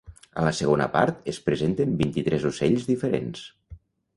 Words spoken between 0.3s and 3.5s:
A la segona part es presenten vint-i-tres ocells diferents.